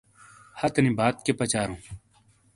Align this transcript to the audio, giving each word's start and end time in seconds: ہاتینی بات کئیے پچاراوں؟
ہاتینی 0.59 0.91
بات 0.99 1.15
کئیے 1.25 1.37
پچاراوں؟ 1.39 1.81